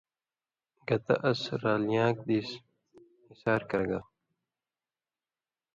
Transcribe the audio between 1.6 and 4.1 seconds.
رالیان٘ک دیس ہِسار کرہ گل!“۔